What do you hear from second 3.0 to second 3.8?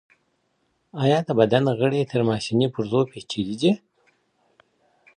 پیچلي دي؟